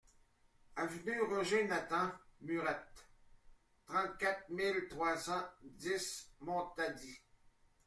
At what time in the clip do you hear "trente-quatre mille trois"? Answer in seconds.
3.85-5.15